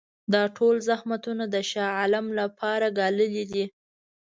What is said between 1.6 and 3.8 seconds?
شاه عالم لپاره ګاللي دي.